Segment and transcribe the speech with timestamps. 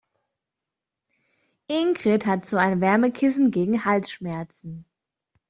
[1.69, 4.85] Ingrid hat so ein Wärmekissen gegen Halsschmerzen.